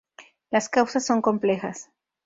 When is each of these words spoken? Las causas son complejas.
Las 0.49 0.67
causas 0.67 1.05
son 1.05 1.21
complejas. 1.21 1.91